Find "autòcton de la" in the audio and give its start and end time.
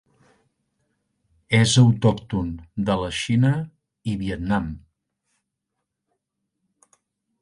1.81-3.11